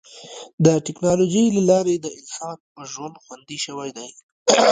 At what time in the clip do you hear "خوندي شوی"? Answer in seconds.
3.23-3.89